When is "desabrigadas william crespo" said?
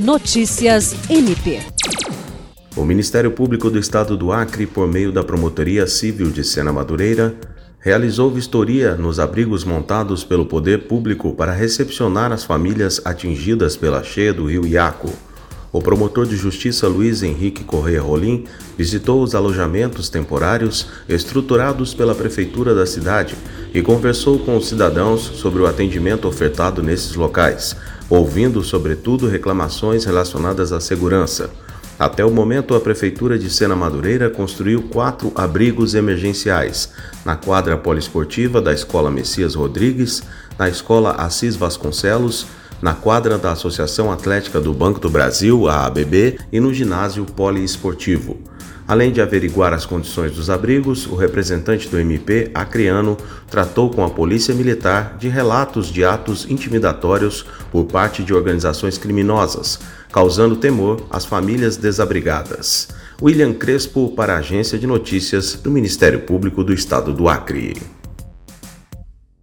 61.76-64.10